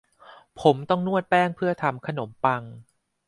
[0.61, 2.63] ผมต้องนวดแป้งเพื่อทำขนมปัง